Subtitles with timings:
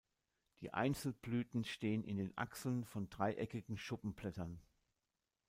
[0.61, 4.59] Die Einzelblüten stehen in den Achseln von dreieckigen Schuppenblättern.